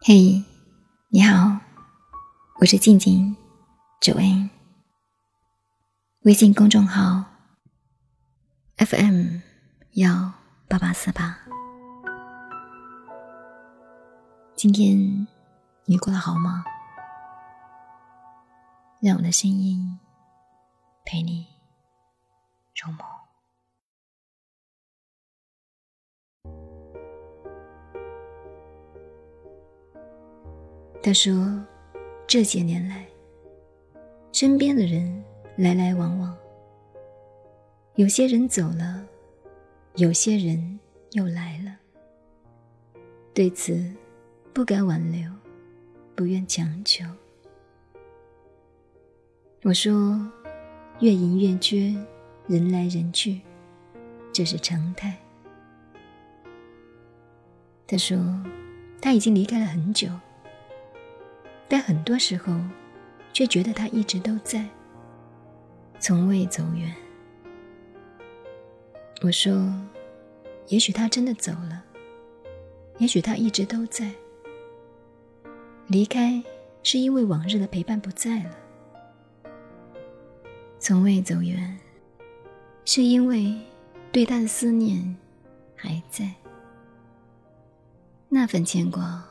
[0.00, 0.44] 嘿，
[1.08, 1.58] 你好，
[2.60, 3.36] 我是静静
[4.00, 4.48] 九 N，
[6.20, 7.24] 微信公众号
[8.76, 9.40] FM
[9.94, 10.32] 幺
[10.68, 11.36] 八八四八。
[14.54, 15.26] 今天
[15.84, 16.64] 你过得好吗？
[19.00, 19.98] 让我的声音
[21.04, 21.44] 陪你
[22.76, 23.17] 入梦。
[31.08, 31.64] 他说
[32.28, 33.06] ：“这些年来，
[34.30, 35.24] 身边的人
[35.56, 36.36] 来来往往，
[37.94, 39.02] 有些人走了，
[39.94, 40.78] 有些人
[41.12, 41.74] 又来了。
[43.32, 43.90] 对此，
[44.52, 45.32] 不敢挽留，
[46.14, 47.06] 不愿强求。
[49.62, 50.20] 我说，
[51.00, 51.96] 月盈月缺，
[52.48, 53.40] 人来人去，
[54.30, 55.16] 这是常态。”
[57.88, 58.18] 他说
[59.00, 60.10] ：“他已经离开了很久。”
[61.68, 62.58] 但很多时候，
[63.32, 64.66] 却觉得他一直都在，
[66.00, 66.94] 从未走远。
[69.20, 69.70] 我说
[70.68, 71.84] ：“也许他真的走了，
[72.96, 74.10] 也许他一直都在。
[75.88, 76.42] 离开
[76.82, 78.50] 是因为往日的陪伴不在了，
[80.78, 81.78] 从未走远，
[82.86, 83.54] 是因为
[84.10, 85.16] 对他的思念
[85.76, 86.32] 还在。
[88.30, 89.22] 那份牵挂，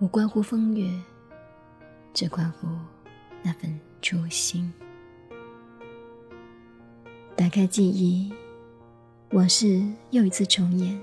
[0.00, 0.90] 无关乎风月。”
[2.14, 2.68] 只关乎
[3.42, 4.72] 那份初心。
[7.36, 8.32] 打开记忆，
[9.32, 10.98] 往事又一次重演。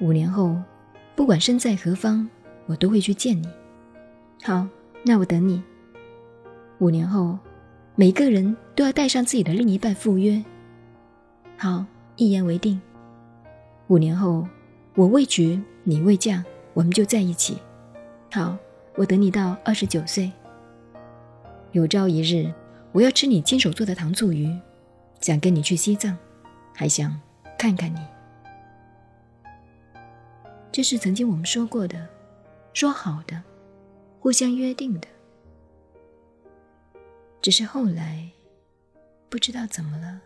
[0.00, 0.56] 五年后，
[1.14, 2.26] 不管身在何方，
[2.66, 3.46] 我都会去见你。
[4.42, 4.66] 好，
[5.04, 5.62] 那我等你。
[6.78, 7.38] 五年后，
[7.94, 10.42] 每个人都要带上自己的另一半赴约。
[11.58, 11.84] 好，
[12.16, 12.80] 一言为定。
[13.88, 14.48] 五年后，
[14.94, 17.58] 我未娶，你未嫁，我们就在一起。
[18.32, 18.56] 好。
[18.98, 20.30] 我等你到二十九岁。
[21.70, 22.52] 有朝一日，
[22.90, 24.52] 我要吃你亲手做的糖醋鱼，
[25.20, 26.18] 想跟你去西藏，
[26.74, 27.16] 还想
[27.56, 28.00] 看看你。
[30.72, 32.08] 这是曾经我们说过的，
[32.72, 33.40] 说好的，
[34.18, 35.06] 互相约定的。
[37.40, 38.28] 只是后来，
[39.28, 40.20] 不知道怎么了，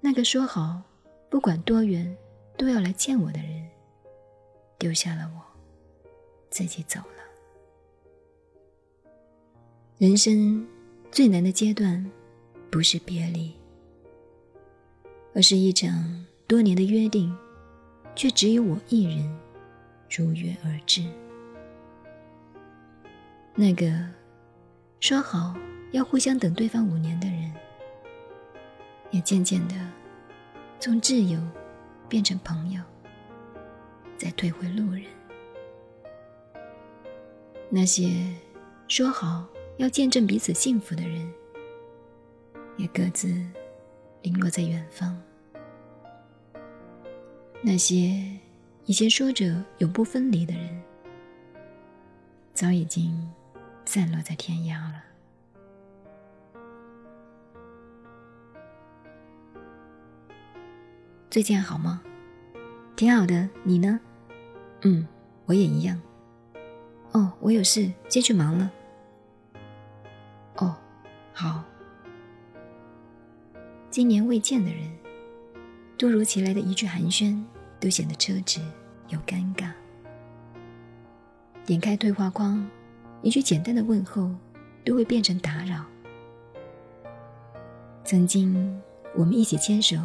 [0.00, 0.82] 那个说好
[1.30, 2.14] 不管多远
[2.58, 3.66] 都要来见我的人，
[4.78, 5.47] 丢下了我。
[6.50, 7.24] 自己走了。
[9.98, 10.66] 人生
[11.10, 12.08] 最难的阶段，
[12.70, 13.52] 不是别离，
[15.34, 17.36] 而是一场多年的约定，
[18.14, 19.38] 却只有我一人
[20.08, 21.02] 如约而至。
[23.54, 23.92] 那个
[25.00, 25.56] 说好
[25.90, 27.52] 要互相等对方五年的人，
[29.10, 29.74] 也渐渐的
[30.78, 31.40] 从挚友
[32.08, 32.80] 变成朋友，
[34.16, 35.17] 再退回路人。
[37.70, 38.34] 那些
[38.88, 39.46] 说好
[39.76, 41.30] 要见证彼此幸福的人，
[42.78, 43.28] 也各自
[44.22, 45.14] 零落在远方；
[47.60, 48.26] 那些
[48.86, 50.82] 以前说着永不分离的人，
[52.54, 53.30] 早已经
[53.84, 55.04] 散落在天涯了。
[61.28, 62.02] 最近好吗？
[62.96, 64.00] 挺好的，你呢？
[64.82, 65.06] 嗯，
[65.44, 66.00] 我也一样。
[67.12, 68.70] 哦，我有事，先去忙了。
[70.56, 70.76] 哦，
[71.32, 71.64] 好。
[73.90, 74.90] 今年未见的人，
[75.98, 77.42] 突如其来的一句寒暄，
[77.80, 78.60] 都显得奢侈
[79.08, 79.72] 又尴尬。
[81.64, 82.68] 点开对话框，
[83.22, 84.30] 一句简单的问候，
[84.84, 85.84] 都会变成打扰。
[88.04, 88.80] 曾经，
[89.14, 89.96] 我们一起牵手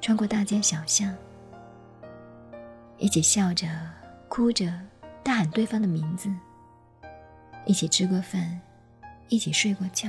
[0.00, 1.14] 穿过大街小巷，
[2.96, 3.66] 一起笑着、
[4.28, 4.72] 哭着，
[5.22, 6.30] 大喊对方的名字。
[7.66, 8.60] 一起吃过饭，
[9.28, 10.08] 一起睡过觉。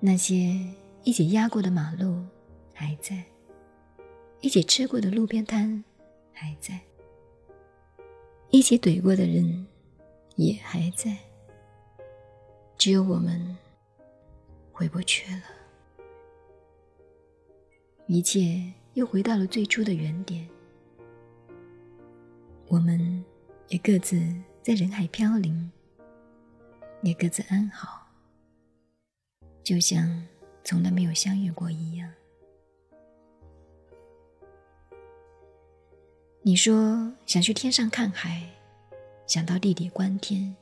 [0.00, 0.58] 那些
[1.04, 2.24] 一起压过的马路
[2.72, 3.22] 还在，
[4.40, 5.84] 一起吃过的路边摊
[6.32, 6.80] 还在，
[8.50, 9.66] 一起怼过的人
[10.36, 11.14] 也还在。
[12.78, 13.54] 只有我们
[14.72, 15.42] 回不去了，
[18.06, 20.48] 一切又回到了最初的原点。
[22.66, 23.22] 我们
[23.68, 24.18] 也各自。
[24.62, 25.72] 在人海飘零，
[27.02, 28.06] 也各自安好，
[29.64, 30.24] 就像
[30.62, 32.08] 从来没有相遇过一样。
[36.42, 38.48] 你说想去天上看海，
[39.26, 40.54] 想到地底观天。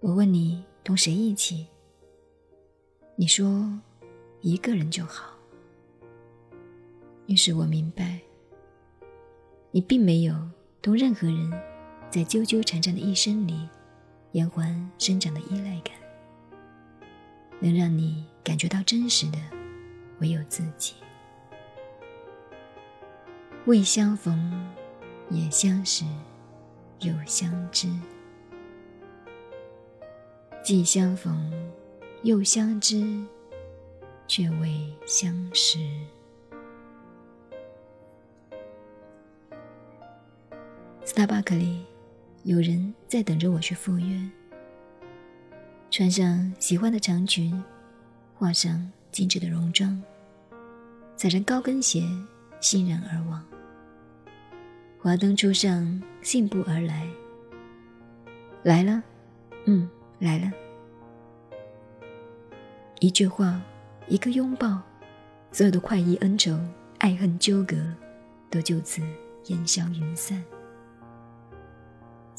[0.00, 1.66] 我问你同谁一起？
[3.16, 3.78] 你说
[4.40, 5.36] 一个人就好。
[7.26, 8.18] 于是我明白，
[9.70, 10.34] 你并没有
[10.80, 11.52] 同任何人
[12.12, 13.66] 在纠纠缠缠的一生里
[14.32, 15.94] 延缓生长的依赖感。
[17.58, 19.38] 能让你感觉到真实的，
[20.20, 20.94] 唯有自己。
[23.64, 24.68] 未相逢，
[25.30, 26.04] 也相识，
[27.00, 27.88] 又相知；
[30.62, 31.50] 既相逢，
[32.24, 33.24] 又相知，
[34.26, 35.78] 却未相识。
[41.04, 41.86] 斯塔巴克里，
[42.44, 44.20] 有人在等着我去赴约。
[45.90, 47.62] 穿上喜欢的长裙，
[48.34, 50.02] 画上精致的戎妆，
[51.16, 52.02] 踩上高跟鞋，
[52.60, 53.44] 欣然而往。
[54.98, 57.06] 华灯初上，信步而来。
[58.62, 59.02] 来了，
[59.66, 60.50] 嗯，来了。
[63.00, 63.60] 一句话，
[64.08, 64.80] 一个拥抱，
[65.52, 66.58] 所有的快意恩仇、
[66.98, 67.76] 爱恨纠葛，
[68.48, 69.02] 都就此
[69.46, 70.42] 烟消云散。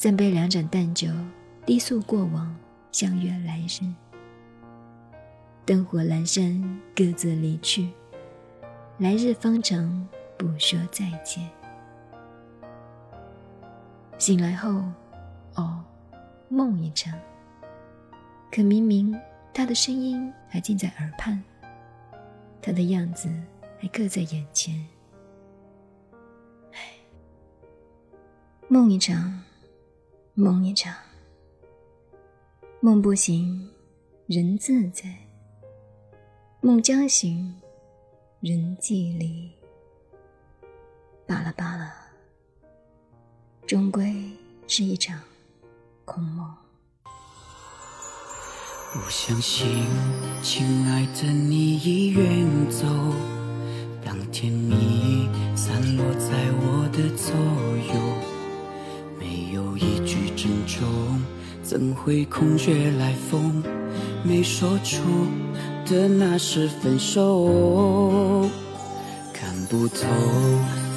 [0.03, 1.07] 三杯两盏淡酒，
[1.65, 2.53] 低诉过往，
[2.91, 3.95] 相约来日。
[5.65, 7.89] 灯火阑珊，各自离去。
[8.97, 10.05] 来日方长，
[10.37, 11.49] 不说再见。
[14.17, 14.83] 醒来后，
[15.55, 15.81] 哦，
[16.49, 17.17] 梦一场。
[18.51, 19.17] 可明明
[19.53, 21.41] 他的声音还近在耳畔，
[22.61, 23.29] 他的样子
[23.79, 24.85] 还刻在眼前。
[26.73, 26.91] 唉，
[28.67, 29.41] 梦一场，
[30.35, 30.91] 梦一场。
[32.79, 33.69] 梦不醒，
[34.25, 35.05] 人自在；
[36.59, 37.55] 梦将醒，
[38.39, 39.51] 人寂离。
[41.27, 41.93] 罢了罢了。
[43.67, 44.11] 终归
[44.67, 45.21] 是一场
[46.03, 46.51] 空梦。
[48.91, 49.85] 不相信，
[50.41, 52.87] 亲爱的你已远走，
[54.03, 54.92] 当天明
[60.43, 60.85] 珍重，
[61.61, 63.63] 怎会空穴来风？
[64.25, 64.99] 没说出
[65.85, 68.49] 的那是分手，
[69.33, 70.03] 看不透。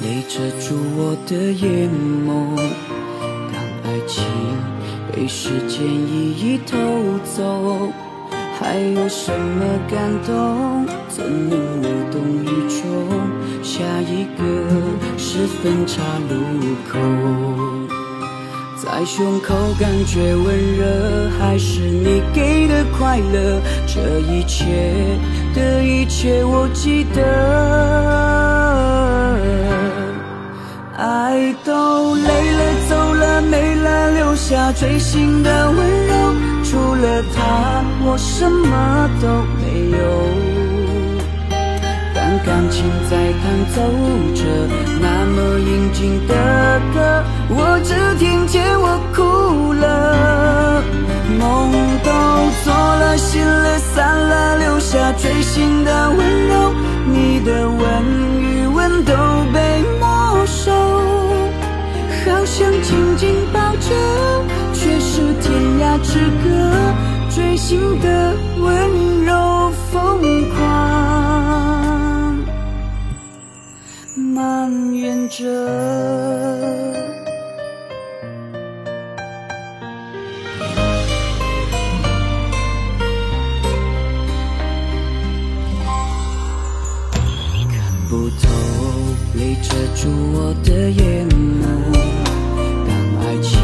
[0.03, 1.89] 泪遮住我的眼
[2.27, 2.57] 眸，
[3.53, 4.25] 当爱情
[5.13, 6.77] 被时间一一偷
[7.23, 7.89] 走，
[8.59, 10.85] 还有什么感动？
[11.07, 12.83] 怎能无动于衷？
[13.63, 14.43] 下一个
[15.17, 16.35] 是分岔路
[16.91, 16.99] 口，
[18.89, 23.59] 在胸口感觉温热，还是你给的快乐？
[23.85, 24.63] 这一切
[25.53, 27.21] 的一切，我记得。
[30.95, 36.33] 爱都累了，走了，没了，留下锥心的温柔。
[36.63, 39.27] 除了他，我什么都
[39.59, 40.46] 没有。
[42.47, 43.43] 当感情在弹
[43.75, 43.81] 奏
[44.33, 44.41] 着
[45.01, 46.33] 那么应景的
[46.93, 46.97] 歌，
[47.49, 50.81] 我只听见我哭了。
[51.37, 51.71] 梦
[52.03, 52.09] 都
[52.63, 56.73] 做了，醒了，散了，留下锥心的温柔。
[57.11, 57.79] 你的吻
[58.41, 59.13] 与吻都
[59.53, 59.59] 被
[59.99, 60.71] 没收。
[62.23, 63.89] 好想紧紧抱着，
[64.73, 65.51] 却是天
[65.81, 66.47] 涯之隔。
[67.29, 68.96] 锥心的温柔，
[75.27, 75.43] 着。
[87.69, 87.75] 看
[88.09, 88.47] 不透，
[89.35, 91.63] 泪遮住我的眼眸。
[92.87, 92.89] 当
[93.21, 93.61] 爱情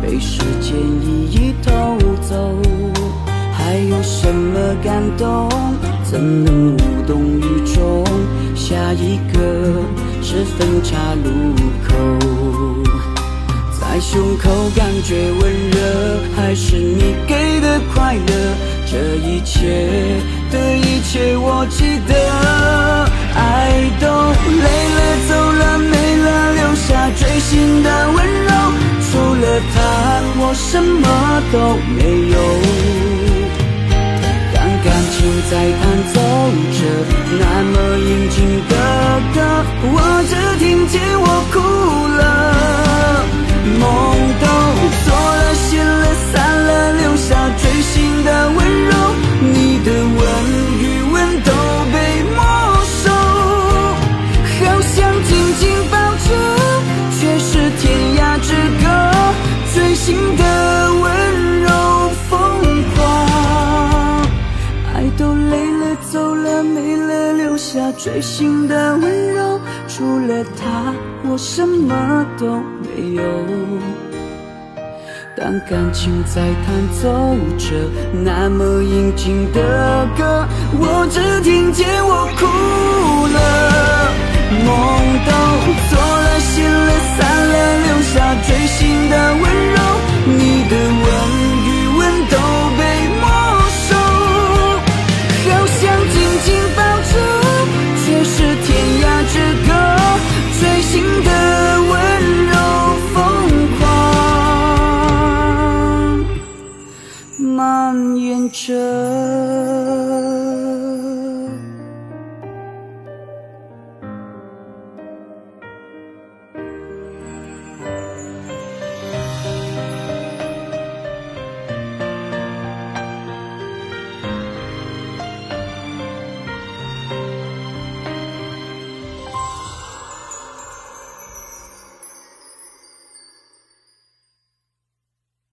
[0.00, 1.70] 被时间一一偷
[2.22, 2.34] 走，
[3.52, 5.48] 还有什么感动？
[6.04, 8.04] 怎能无动于衷？
[8.54, 9.82] 下一个
[10.28, 11.54] 是分岔路
[11.86, 11.94] 口，
[13.78, 15.78] 在胸口感觉温热，
[16.34, 18.56] 还是你给的快乐？
[18.90, 22.12] 这一切的一切，我记得。
[23.36, 24.06] 爱都
[24.50, 24.66] 累
[24.96, 28.50] 了，走了，没了，留下锥心的温柔。
[29.06, 29.78] 除了他，
[30.40, 31.06] 我什么
[31.52, 31.56] 都
[31.94, 32.15] 没
[40.96, 41.54] 见我哭
[42.18, 42.22] 了。
[43.80, 43.84] 梦
[44.40, 44.44] 都
[45.04, 46.34] 做了，醒了，散
[46.68, 47.28] 了，留下
[47.60, 48.92] 锥心的温柔。
[49.42, 50.20] 你的吻
[50.80, 51.52] 与吻都
[51.92, 51.94] 被
[52.36, 52.40] 没
[53.00, 53.04] 收，
[54.56, 56.28] 好想紧紧抱着，
[57.18, 57.50] 却是
[57.80, 57.84] 天
[58.16, 58.48] 涯之
[58.82, 58.86] 隔。
[59.96, 60.42] 心的
[61.02, 61.04] 温
[61.62, 61.68] 柔
[62.28, 62.38] 疯
[62.94, 62.96] 狂，
[64.94, 69.15] 爱都累了，走了，没了，留下锥心的温。
[70.56, 70.94] 他，
[71.28, 72.46] 我什么都
[72.82, 73.22] 没有。
[75.36, 77.74] 当感情在弹奏着
[78.24, 80.46] 那么应景的歌，
[80.78, 82.46] 我只听见我哭
[83.34, 83.38] 了。
[84.64, 84.68] 梦
[85.26, 85.30] 都
[85.90, 87.54] 做了，醒了，散了，
[87.86, 89.78] 留下最新的温柔，
[90.26, 91.45] 你的温柔。